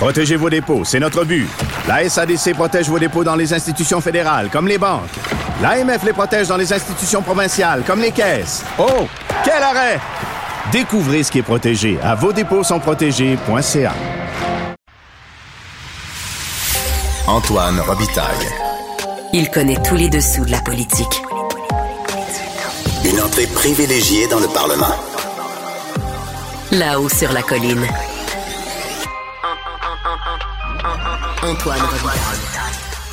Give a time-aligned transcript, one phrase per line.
[0.00, 1.46] Protégez vos dépôts, c'est notre but.
[1.86, 5.10] La SADC protège vos dépôts dans les institutions fédérales, comme les banques.
[5.60, 8.64] L'AMF les protège dans les institutions provinciales, comme les caisses.
[8.78, 9.06] Oh,
[9.44, 10.00] quel arrêt!
[10.72, 13.92] Découvrez ce qui est protégé à vos dépôts sont protégés.ca.
[17.26, 18.48] Antoine Robitaille.
[19.34, 21.22] Il connaît tous les dessous de la politique.
[23.04, 24.94] Une entrée privilégiée dans le Parlement.
[26.72, 27.86] Là-haut sur la colline.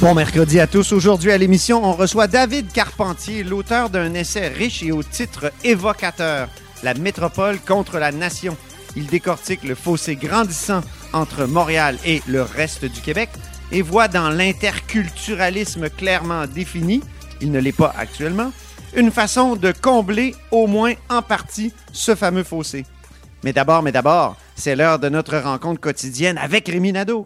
[0.02, 0.92] Bon mercredi à tous.
[0.92, 6.50] Aujourd'hui à l'émission, on reçoit David Carpentier, l'auteur d'un essai riche et au titre évocateur,
[6.84, 8.58] La métropole contre la nation.
[8.97, 10.81] Il décortique le fossé grandissant
[11.14, 13.30] entre Montréal et le reste du Québec
[13.72, 17.02] et voit dans l'interculturalisme clairement défini,
[17.39, 18.52] il ne l'est pas actuellement,
[18.94, 22.86] une façon de combler au moins en partie ce fameux fossé.
[23.44, 27.25] Mais d'abord, mais d'abord, c'est l'heure de notre rencontre quotidienne avec Rémi Nadeau.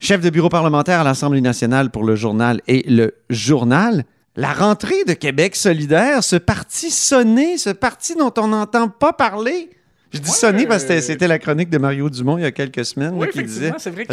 [0.00, 4.04] Chef de bureau parlementaire à l'Assemblée nationale pour le journal et le journal.
[4.36, 9.70] La rentrée de Québec solidaire, ce parti sonné, ce parti dont on n'entend pas parler.
[10.12, 12.52] Je dis Ouais, sonné parce que c'était- la chronique de Mario Dumont il y a
[12.52, 14.12] quelques semaines Oui, là, qui disait, effectivement, c'est vrai que-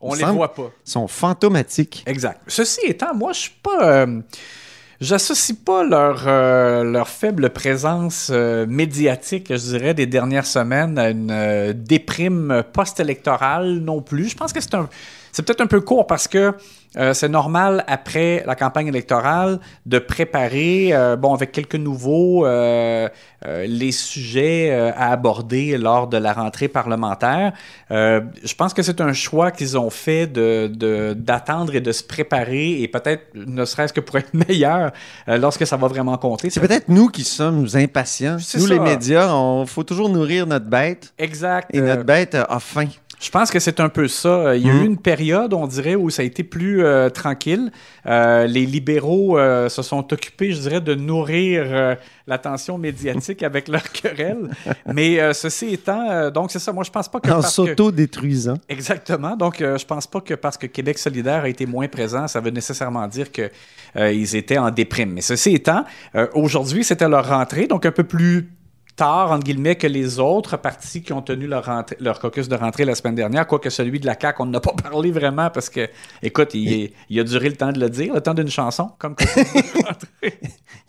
[0.00, 0.70] On les voit pas.
[0.84, 2.02] sont fantomatiques.
[2.06, 2.40] Exact.
[2.48, 4.02] Ceci étant, moi, je suis pas.
[4.02, 4.20] euh,
[5.00, 11.10] J'associe pas leur, euh, leur faible présence euh, médiatique, je dirais, des dernières semaines à
[11.10, 14.30] une euh, déprime post-électorale non plus.
[14.30, 14.88] Je pense que c'est un.
[15.36, 16.54] C'est peut-être un peu court parce que
[16.96, 23.06] euh, c'est normal après la campagne électorale de préparer, euh, bon, avec quelques nouveaux, euh,
[23.44, 27.52] les sujets à aborder lors de la rentrée parlementaire.
[27.90, 32.02] Je pense que c'est un choix qu'ils ont fait de, de- d'attendre et de se
[32.02, 34.90] préparer et peut-être ne serait-ce que pour être meilleur
[35.26, 36.48] lorsque ça va vraiment compter.
[36.48, 38.36] C'est peut-être nous qui sommes impatients.
[38.54, 38.72] Nous, ça.
[38.72, 39.30] les médias,
[39.60, 41.68] il faut toujours nourrir notre bête exact.
[41.74, 42.88] et notre bête a faim.
[43.26, 44.54] Je pense que c'est un peu ça.
[44.54, 47.72] Il y a eu une période, on dirait, où ça a été plus euh, tranquille.
[48.06, 51.96] Euh, les libéraux euh, se sont occupés, je dirais, de nourrir
[52.28, 54.48] l'attention médiatique avec leurs querelles.
[54.86, 56.72] Mais ceci étant, donc c'est ça.
[56.72, 58.58] Moi, je pense pas que En que- s'auto-détruisant.
[58.68, 59.36] Exactement.
[59.36, 62.50] Donc, je pense pas que parce que Québec solidaire a été moins présent, ça veut
[62.50, 63.50] nécessairement dire que
[63.98, 65.14] ils étaient en déprime.
[65.14, 65.84] Mais ceci étant,
[66.34, 68.50] aujourd'hui, c'était leur rentrée, donc un peu plus
[68.96, 72.56] tard, entre guillemets, que les autres partis qui ont tenu leur, rentrée- leur caucus de
[72.56, 75.68] rentrée la semaine dernière, quoique celui de la CAQ, on n'a pas parlé vraiment parce
[75.70, 75.88] que,
[76.22, 79.14] écoute, il, il a duré le temps de le dire, le temps d'une chanson, comme.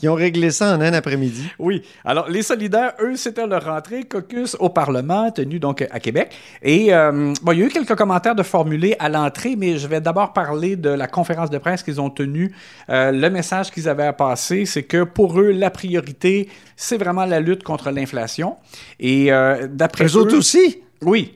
[0.01, 1.50] Ils ont réglé ça en un après-midi.
[1.57, 1.81] Oui.
[2.06, 6.35] Alors, les solidaires, eux, c'était leur rentrée caucus au Parlement, tenu donc à Québec.
[6.62, 9.88] Et euh, bon, il y a eu quelques commentaires de formulés à l'entrée, mais je
[9.88, 12.53] vais d'abord parler de la conférence de presse qu'ils ont tenue.
[12.90, 17.25] Euh, le message qu'ils avaient à passer, c'est que pour eux, la priorité, c'est vraiment
[17.25, 18.56] la lutte contre l'inflation.
[19.00, 20.81] Et euh, d'après Eux autres aussi?
[21.02, 21.34] oui.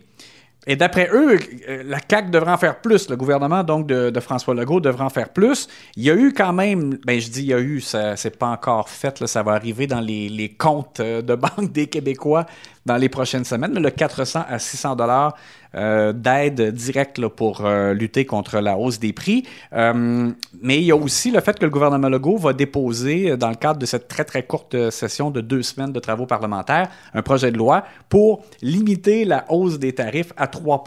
[0.67, 1.39] Et d'après eux,
[1.69, 3.09] euh, la CAQ devrait en faire plus.
[3.09, 5.67] Le gouvernement donc de, de François Legault devrait en faire plus.
[5.95, 8.37] Il y a eu quand même, ben je dis il y a eu, ça c'est
[8.37, 11.87] pas encore fait, là, ça va arriver dans les, les comptes euh, de banque des
[11.87, 12.45] Québécois
[12.85, 15.35] dans les prochaines semaines, mais le 400 à 600 dollars
[15.75, 19.45] euh, d'aide directe là, pour euh, lutter contre la hausse des prix.
[19.73, 20.29] Euh,
[20.61, 23.55] mais il y a aussi le fait que le gouvernement Legault va déposer, dans le
[23.55, 27.51] cadre de cette très très courte session de deux semaines de travaux parlementaires, un projet
[27.51, 30.83] de loi pour limiter la hausse des tarifs à 3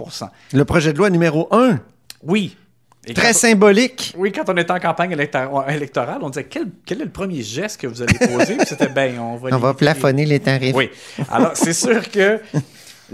[0.53, 1.79] Le projet de loi numéro 1,
[2.23, 2.56] Oui.
[3.06, 4.14] Et très quand- symbolique.
[4.17, 7.79] oui, quand on était en campagne électorale, on disait quel, quel est le premier geste
[7.79, 8.56] que vous allez poser?
[8.56, 10.75] Puis C'était ben, on va, On va plafonner les tarifs.
[10.75, 10.88] Oui.
[11.31, 12.41] Alors, c'est sûr que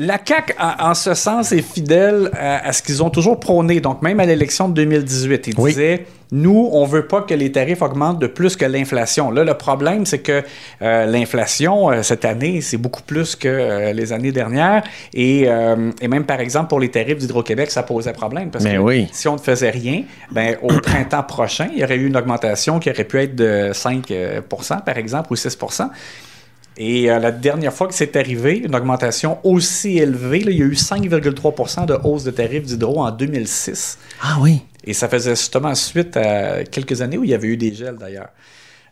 [0.02, 3.81] La CAQ, en, en ce sens, est fidèle à, à ce qu'ils ont toujours prôné.
[3.81, 5.70] Donc, même à l'élection de 2018, ils Oui.
[5.73, 9.32] disaient nous, on veut pas que les tarifs augmentent de plus que l'inflation.
[9.32, 10.44] Là, le problème, c'est que
[10.81, 14.85] euh, l'inflation, euh, cette année, c'est beaucoup plus que euh, les années dernières.
[15.12, 15.49] Et,
[16.00, 18.50] et même, par exemple, pour les tarifs d'Hydro-Québec, ça posait problème.
[18.50, 19.08] Parce Mais que oui.
[19.12, 22.79] si on ne faisait rien, ben, au printemps prochain, il y aurait eu une augmentation
[22.79, 24.41] qui aurait pu être de 5 euh,
[24.87, 25.56] par exemple, ou 6
[26.82, 30.62] et euh, la dernière fois que c'est arrivé, une augmentation aussi élevée, là, il y
[30.62, 33.99] a eu 5,3 de hausse de tarifs d'hydro en 2006.
[34.23, 34.62] Ah oui.
[34.85, 37.97] Et ça faisait justement suite à quelques années où il y avait eu des gels
[37.99, 38.31] d'ailleurs.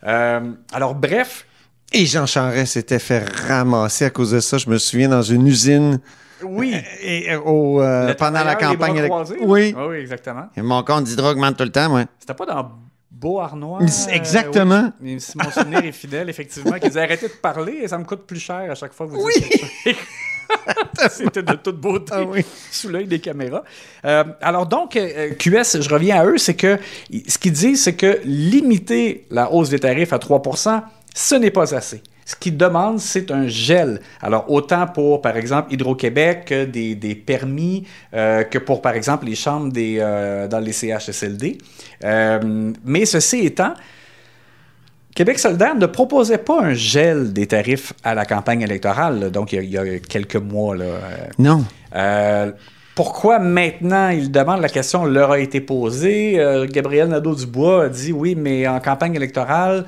[0.05, 0.41] Euh,
[0.73, 1.47] alors bref,
[1.93, 4.59] Et Jean Charest s'était fait ramasser à cause de ça.
[4.59, 5.99] Je me souviens dans une usine
[6.45, 6.75] oui.
[7.03, 8.77] et, euh, au, euh, le pendant la les campagne.
[8.77, 9.37] bras élec- croisés.
[9.41, 9.75] Oui.
[9.77, 10.45] Ah oui, exactement.
[10.57, 12.05] Et Mon compte d'hydro augmente tout le temps, moi.
[12.21, 12.71] C'était pas dans
[13.19, 13.87] Beauharnois.
[13.89, 14.93] C'est exactement.
[15.01, 15.15] oui.
[15.15, 18.05] Mais si mon souvenir est fidèle, effectivement, qu'ils disaient arrêtez de parler et ça me
[18.05, 20.05] coûte plus cher à chaque fois que vous dites quelque chose.
[21.11, 22.43] C'était de toute beauté Ah oui.
[22.71, 23.65] sous l'œil des caméras.
[24.05, 26.79] Euh, alors donc, euh, QS, je reviens à eux, c'est que
[27.27, 30.83] ce qu'ils disent, c'est que limiter la hausse des tarifs à 3%
[31.15, 32.03] ce n'est pas assez.
[32.29, 34.01] Ce qu'ils demandent, c'est un gel.
[34.21, 39.35] Alors, autant pour, par exemple, Hydro-Québec, des, des permis, euh, que pour, par exemple, les
[39.35, 41.57] chambres des, euh, dans les CHSLD.
[42.05, 43.73] Euh, mais ceci étant,
[45.15, 49.65] Québec solidaire ne proposait pas un gel des tarifs à la campagne électorale, donc il
[49.65, 50.77] y, a, il y a quelques mois.
[50.77, 50.85] Là,
[51.39, 51.65] Non.
[51.97, 52.53] euh,
[52.95, 56.39] pourquoi maintenant il demande la question leur a été posée?
[56.39, 59.87] Euh, Gabriel Nadeau-Dubois a dit oui, mais en campagne électorale,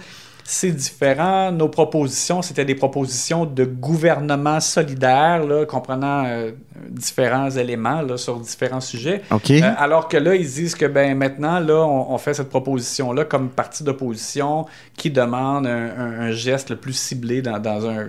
[0.52, 1.52] c'est différent.
[1.52, 6.50] Nos propositions, c'était des propositions de gouvernement solidaire, là, comprenant euh,
[6.88, 9.22] différents éléments là, sur différents sujets.
[9.62, 13.24] Euh, alors que là, ils disent que ben maintenant, là, on, on fait cette proposition-là
[13.26, 14.66] comme parti d'opposition
[14.96, 18.06] qui demande un, un- un geste le plus ciblé dans, dans un,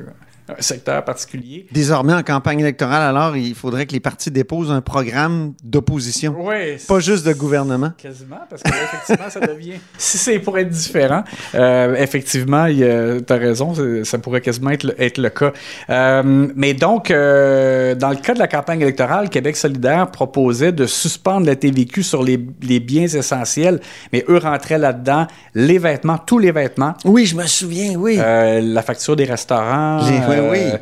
[0.57, 1.65] un secteur particulier.
[1.71, 6.35] Désormais, en campagne électorale, alors, il faudrait que les partis déposent un programme d'opposition.
[6.39, 7.91] Oui, Pas juste de gouvernement.
[7.97, 9.79] Quasiment, parce que là, effectivement, ça devient.
[9.97, 11.23] Si c'est pour être différent,
[11.55, 15.51] euh, effectivement, tu as raison, ça pourrait quasiment être le, être le cas.
[15.89, 20.85] Euh, mais donc, euh, dans le cas de la campagne électorale, Québec solidaire proposait de
[20.85, 23.79] suspendre la TVQ sur les, les biens essentiels,
[24.11, 26.93] mais eux rentraient là-dedans les vêtements, tous les vêtements.
[27.05, 28.17] Oui, je me souviens, oui.
[28.19, 29.99] Euh, la facture des restaurants.
[30.07, 30.77] Les- oui, euh,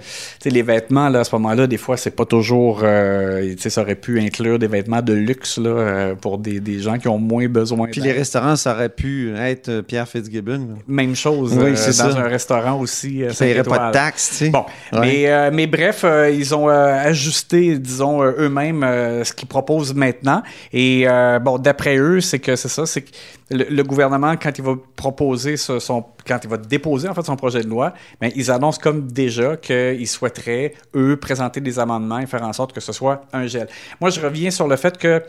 [0.45, 0.51] oui.
[0.51, 2.81] les vêtements, là, à ce moment-là, des fois, c'est pas toujours.
[2.83, 6.97] euh, ça aurait pu inclure des vêtements de luxe là, euh, pour des, des gens
[6.97, 7.88] qui ont moins besoin.
[7.91, 10.77] Puis les restaurants, ça aurait pu être Pierre Fitzgibbon.
[10.88, 12.19] Même chose Oui, c'est dans ça.
[12.19, 13.23] un restaurant aussi.
[13.29, 14.50] cinq paierait pas de taxes, tu sais.
[14.50, 15.00] Bon, Ouais.
[15.01, 18.81] mais, mais bref, ils ont ajusté, disons, eux-mêmes
[19.23, 20.41] ce qu'ils proposent maintenant.
[20.73, 21.06] Et
[21.41, 23.09] bon, d'après eux, c'est que c'est ça, c'est que
[23.51, 27.25] le, le gouvernement, quand il va proposer ce- son, quand il va déposer en fait
[27.25, 32.19] son projet de loi, ben, ils annoncent comme déjà qu'ils souhaiteraient, eux, présenter des amendements
[32.19, 33.67] et faire en sorte que ce soit un gel.
[34.01, 35.23] Moi, je reviens sur le fait que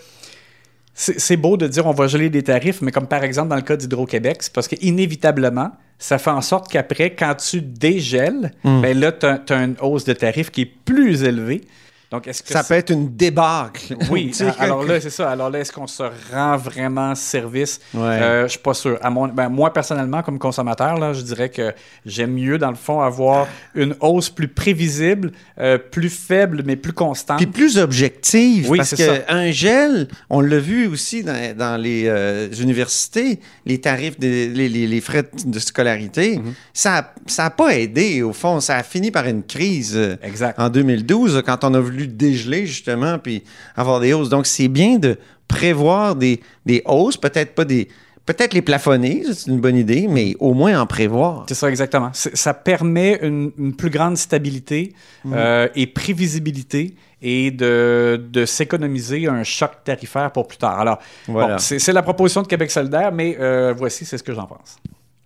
[0.93, 3.63] c'est beau de dire on va geler des tarifs, mais comme par exemple dans le
[3.63, 8.83] cas d'Hydro-Québec, c'est parce qu'inévitablement, ça fait en sorte qu'après, quand tu dégèles, Hmm.
[8.83, 11.63] ben là, tu as, une hausse de tarifs qui est plus élevée.
[12.11, 13.95] Donc, est-ce que Ça peut être une débâcle.
[14.11, 15.31] oui, alors là, c'est ça.
[15.31, 16.03] Alors là, est-ce qu'on se
[16.33, 17.79] rend vraiment service?
[17.95, 18.01] Ouais.
[18.03, 18.99] Euh, je suis pas sûr.
[19.01, 21.73] À mon, ben, moi, personnellement, comme consommateur, là, je dirais que
[22.05, 23.47] j'aime mieux, dans le fond, avoir
[23.77, 25.31] une hausse plus prévisible,
[25.61, 27.37] euh, plus faible, mais plus constante.
[27.37, 29.23] Puis plus objective, Oui, parce c'est que ça.
[29.29, 34.69] un gel, on l'a vu aussi dans, dans les euh, universités, les tarifs, des, les,
[34.69, 36.55] les- les frais de scolarité, Mhm.
[36.73, 38.59] ça ça a pas aidé, au fond.
[38.59, 40.59] Ça a fini par une crise euh, Exact.
[40.59, 43.43] en 2012, quand on a voulu dégeler, justement, puis
[43.77, 44.29] avoir des hausses.
[44.29, 45.17] Donc, c'est bien de
[45.49, 47.89] prévoir des, des hausses, peut-être pas des...
[48.27, 51.47] Peut-être les plafonner, c'est une bonne idée, mais au moins en prévoir.
[51.49, 52.11] C'est ça, exactement.
[52.13, 54.93] C'est- Ça permet une, une plus grande stabilité
[55.25, 55.33] Mm.
[55.35, 60.79] euh, et prévisibilité et de, de s'économiser un choc tarifaire pour plus tard.
[60.79, 61.55] Alors, Voilà.
[61.55, 64.47] bon, c'est c'est la proposition de Québec solidaire, mais euh, voici, c'est ce que j'en
[64.47, 64.77] pense.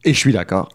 [0.04, 0.68] Et je suis d'accord.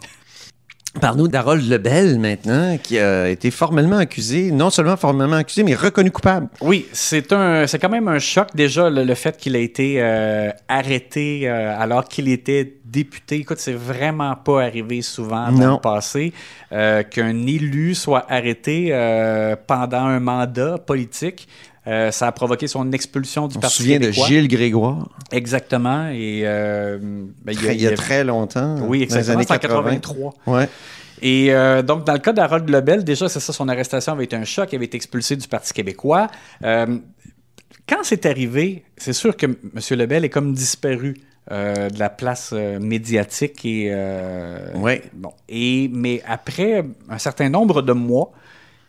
[1.00, 6.10] Parle-nous d'Harold Lebel maintenant, qui a été formellement accusé, non seulement formellement accusé, mais reconnu
[6.10, 6.48] coupable.
[6.60, 10.02] Oui, c'est un, c'est quand même un choc déjà le, le fait qu'il a été
[10.02, 13.36] euh, arrêté euh, alors qu'il était député.
[13.36, 15.74] Écoute, c'est vraiment pas arrivé souvent dans Non.
[15.74, 16.32] le passé
[16.72, 18.88] euh, qu'un élu soit arrêté
[19.68, 21.46] pendant un mandat politique.
[21.86, 24.26] Euh, ça a provoqué son expulsion du On se Parti souvient de québécois.
[24.26, 26.08] Gilles Grégoire, Exactement.
[26.10, 26.98] Et euh,
[27.42, 28.76] ben, il y a très longtemps.
[28.80, 29.34] oui, dans les exactement.
[29.36, 29.90] années C'est en 80.
[29.96, 30.34] 83.
[30.46, 30.68] Ouais.
[31.22, 34.36] Et euh, donc, dans le cas d'Harold Lebel, déjà, c'est ça, son arrestation avait été
[34.36, 36.28] un choc, il avait été expulsé du Parti québécois.
[36.64, 36.98] Euh,
[37.88, 39.56] quand c'est arrivé, c'est sûr que M.
[39.98, 41.16] Lebel est comme disparu
[41.50, 43.64] de la place médiatique.
[43.64, 43.90] Et,
[44.76, 45.02] Ouais.
[45.14, 48.30] bon, et, mais après un certain nombre de mois,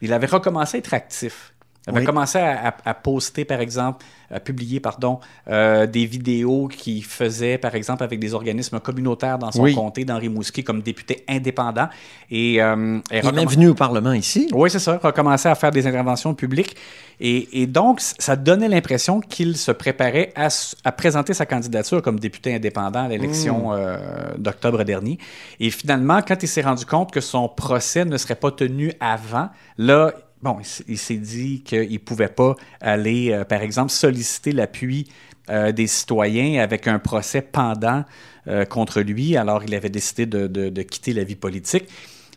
[0.01, 1.50] il avait recommencé à être actif.
[1.87, 2.05] Avait Oui.
[2.05, 5.19] commencé à, à- à poster, par exemple, à publier, pardon,
[5.49, 9.75] euh, des vidéos qu'il faisait, par exemple, avec des organismes communautaires dans son Oui.
[9.75, 11.89] comté, dans Rimouski, comme député indépendant.
[12.29, 14.47] Et, euh, Il est même venu au Parlement ici.
[14.53, 16.75] oui, c'est ça, recommencer à faire des interventions publiques.
[17.19, 22.55] Et, et donc, ça donnait l'impression qu'il se préparait à, présenter sa candidature comme député
[22.55, 23.97] indépendant à l'élection euh,
[24.37, 25.17] d'octobre dernier.
[25.59, 29.49] Et finalement, quand il s'est rendu compte que son procès ne serait pas tenu avant,
[29.77, 30.57] là, bon,
[30.87, 35.07] il s'est dit qu'il ne pouvait pas aller, euh, par exemple, solliciter l'appui
[35.49, 38.03] euh, des citoyens avec un procès pendant
[38.47, 39.37] euh, contre lui.
[39.37, 41.85] Alors, il avait décidé de, quitter la vie politique.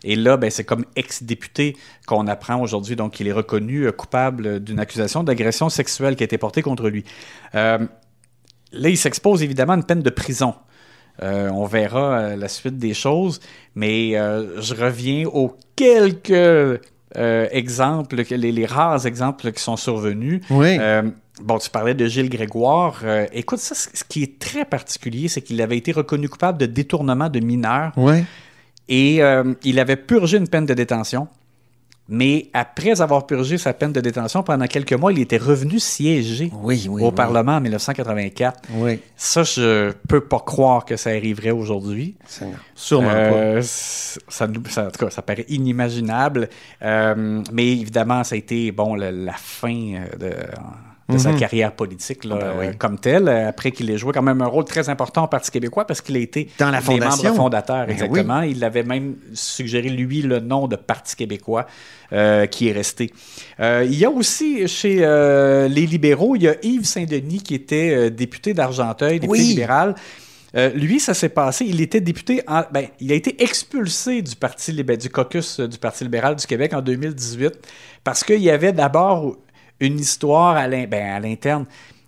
[0.03, 4.79] Et là, ben, c'est comme ex-député qu'on apprend aujourd'hui, donc il est reconnu coupable d'une
[4.79, 7.03] accusation d'agression sexuelle qui a été portée contre lui.
[7.53, 7.79] Là,
[8.71, 10.53] il s'expose évidemment à une peine de prison.
[11.23, 13.39] On verra la suite des choses,
[13.73, 16.81] mais je reviens aux quelques
[17.17, 20.41] euh, exemples, les, les rares exemples qui sont survenus.
[20.49, 20.77] Oui.
[20.79, 21.03] Euh,
[21.41, 23.01] bon, tu parlais de Gilles Grégoire.
[23.03, 26.65] Euh, écoute, ça, ce qui est très particulier, c'est qu'il avait été reconnu coupable de
[26.65, 28.23] détournement de mineurs Ouais.
[28.89, 31.27] et euh, il avait purgé une peine de détention.
[32.07, 36.51] Mais après avoir purgé sa peine de détention, pendant quelques mois, il était revenu siéger
[36.61, 37.01] Oui, oui.
[37.01, 37.15] au oui.
[37.15, 38.61] Parlement en 1984.
[38.75, 38.99] Oui.
[39.15, 42.15] Ça, je peux pas croire que ça arriverait aujourd'hui.
[42.75, 44.61] Sûrement Euh, c- ça, en tout
[44.99, 46.49] cas, ça paraît inimaginable.
[46.83, 50.43] Euh, mais évidemment, ça a été bon, la, la fin euh,
[51.07, 52.65] de, sa carrière politique là, Ah ben oui.
[52.67, 55.27] euh, comme telle, euh, après qu'il ait joué quand même un rôle très important au
[55.27, 57.23] Parti québécois parce qu'il a été Dans la des fondation.
[57.29, 58.41] membres fondateurs, Ben exactement.
[58.41, 61.67] Il avait même suggéré, lui, le nom de Parti québécois
[62.11, 63.11] euh, qui est resté.
[63.59, 64.95] Euh, il y a aussi chez
[65.69, 69.47] les libéraux, il y a Yves Saint-Denis qui était député d'Argenteuil, député Oui.
[69.49, 69.95] libéral.
[70.55, 71.65] Euh, lui, ça s'est passé.
[71.67, 72.41] Il était député.
[72.47, 76.73] En, ben, il a été expulsé du parti du caucus du Parti libéral du Québec
[76.73, 77.53] en 2018
[78.03, 79.35] parce qu'il y avait d'abord
[79.79, 81.65] une histoire à ben, à l'interne.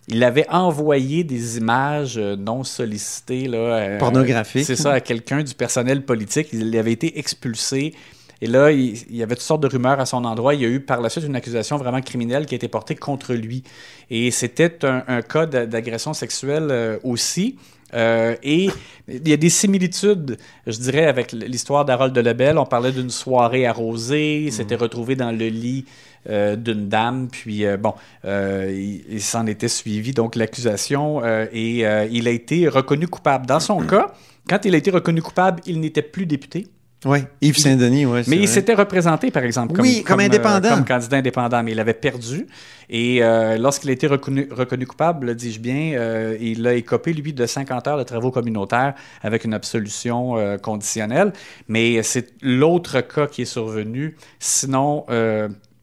[0.10, 4.66] Il avait envoyé des images euh, non sollicitées là, euh, Pornographiques.
[4.66, 6.48] C'est ça à quelqu'un du personnel politique.
[6.54, 7.94] Il avait été expulsé.
[8.40, 10.54] Et là, il, y avait toutes sortes de rumeurs à son endroit.
[10.54, 12.96] Il y a eu par la suite une accusation vraiment criminelle qui a été portée
[12.96, 13.64] contre lui.
[14.10, 17.58] Et c'était un, un cas d'a- d'agression sexuelle euh, aussi.
[17.94, 18.70] Euh, et
[19.08, 22.58] il y a des similitudes, je dirais, avec l'histoire d'Harold de Lebel.
[22.58, 25.86] On parlait d'une soirée arrosée, il s'était retrouvé dans le lit
[26.30, 27.94] euh, d'une dame, puis euh, bon,
[28.26, 33.46] euh, il, il s'en était suivi donc l'accusation et il a été reconnu coupable.
[33.46, 34.14] Dans son cas,
[34.50, 36.68] quand il a été reconnu coupable, il n'était plus député.
[37.06, 37.20] Oui.
[37.42, 38.22] Yves Saint-Denis, oui.
[38.28, 40.70] Mais il s'était représenté, par exemple, comme, Oui, comme indépendant.
[40.70, 42.48] comme candidat indépendant, mais il avait perdu.
[42.90, 47.34] Et euh, lorsqu'il a été reconnu, reconnu coupable, dis-je bien, euh, il a écopé, lui,
[47.34, 51.34] de 50 heures de travaux communautaires avec une absolution conditionnelle.
[51.68, 54.18] Mais c'est l'autre cas qui est survenu.
[54.40, 55.06] Sinon,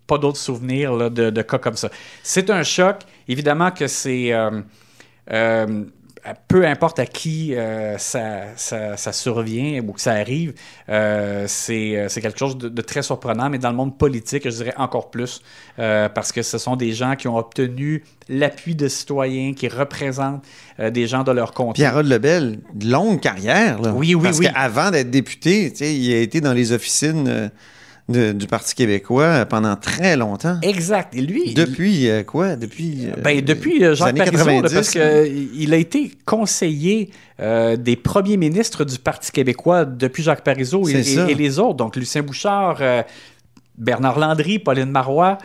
[0.06, 1.90] pas d'autres souvenirs là, de, de cas comme ça.
[2.22, 2.96] C'est un choc.
[3.28, 4.32] Évidemment que c'est...
[4.32, 4.60] euh,
[5.30, 5.84] euh,
[6.48, 10.54] peu importe à qui euh, ça, ça, ça survient ou que ça arrive,
[10.88, 14.72] euh, c'est quelque chose de, de très surprenant, mais dans le monde politique, je dirais
[14.78, 15.42] encore plus,
[15.78, 20.42] euh, parce que ce sont des gens qui ont obtenu l'appui de citoyens, qui représentent
[20.78, 21.74] des gens de leur comté.
[21.74, 23.82] Pierre-Harold Lebel, longue carrière.
[23.82, 23.92] Là.
[23.92, 24.46] Oui, oui, Parce oui.
[24.46, 27.50] qu'avant d'être député, il a été dans les officines
[28.08, 30.58] de- du Parti québécois pendant très longtemps.
[30.62, 31.14] Exact.
[31.14, 32.56] Et lui, Depuis euh, quoi?
[32.56, 37.96] Depuis, euh, Ben, depuis euh, Jacques Parizeau, là, 90, parce qu'il a été conseiller des
[37.96, 41.74] premiers ministres du Parti québécois depuis Jacques Parizeau et, les autres.
[41.74, 42.80] Donc, Lucien Bouchard,
[43.76, 45.38] Bernard Landry, Pauline Marois.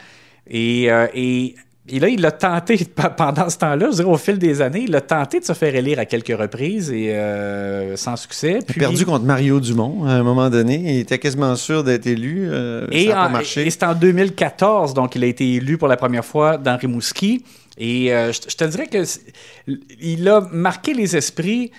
[0.48, 1.56] Et, et,
[1.92, 2.78] et là, il a tenté,
[3.18, 5.74] pendant ce temps-là, je dirais au fil des années, il a tenté de se faire
[5.76, 8.60] élire à quelques reprises et euh, sans succès.
[8.68, 10.76] Il a perdu contre Mario Dumont à un moment donné.
[10.96, 12.48] Il était quasiment sûr d'être élu.
[12.50, 13.66] euh, Et, ça n'a pas en- marché.
[13.68, 17.44] et c'est en 2014, donc il a été élu pour la première fois dans Rimouski.
[17.78, 19.04] Et euh, je, je te dirais que
[20.02, 21.72] il a marqué les esprits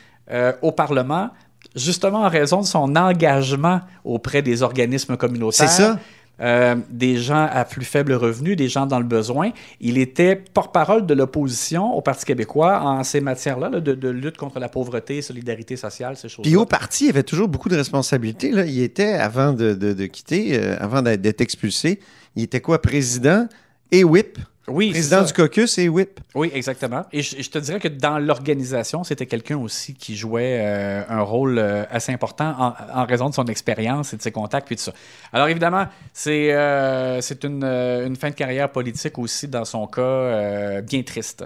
[0.63, 1.31] au Parlement,
[1.75, 5.69] justement en raison de son engagement auprès des organismes communautaires.
[5.69, 5.99] C'est ça.
[6.41, 9.51] Euh, des gens à plus faible revenu, des gens dans le besoin.
[9.81, 14.59] Il était porte-parole de l'opposition au Parti québécois en ces matières-là, là, de, lutte contre
[14.59, 16.49] la pauvreté, solidarité sociale, ces choses-là.
[16.49, 18.49] Puis au parti, il avait toujours beaucoup de responsabilités.
[18.49, 22.01] Il était, avant de, quitter, euh, avant d'être expulsé,
[22.37, 22.81] il était quoi?
[22.81, 23.47] Président
[23.93, 24.39] et whip.
[24.69, 26.21] Oui, Président du caucus et whip.
[26.35, 27.05] Oui, exactement.
[27.13, 31.23] Et je, je te dirais que dans l'organisation, c'était quelqu'un aussi qui jouait euh, un
[31.23, 34.77] rôle euh, assez important en, en raison de son expérience et de ses contacts puis
[34.77, 34.93] tout ça.
[35.33, 40.81] Alors évidemment, c'est euh, c'est une, une fin de carrière politique aussi dans son cas
[40.83, 41.45] bien triste.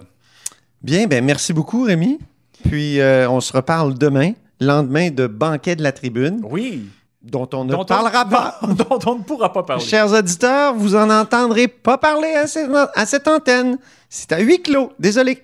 [0.82, 2.18] Bien, ben merci beaucoup, Rémi.
[2.68, 6.40] Puis on se reparle demain, lendemain de banquet de la tribune.
[6.42, 6.88] Oui.
[7.24, 8.58] Dont on ne dont on- parlera pas.
[8.62, 9.82] dont on ne pourra pas parler.
[9.84, 13.78] Chers auditeurs, vous en entendrez pas parler à cette, à cette antenne.
[14.08, 14.92] C'est à huis clos.
[14.98, 15.42] Désolé.